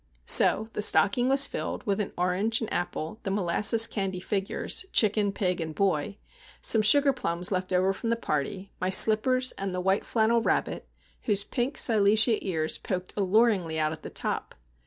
[0.25, 5.75] So, the stocking was filled, with an orange, an apple, the molasses candy figures,—chicken, pig,
[5.75, 10.87] boy,—some sugar plums left over from the party, my slippers, and the white flannel rabbit,
[11.25, 14.55] whose pink silesia ears poked alluringly out at the top.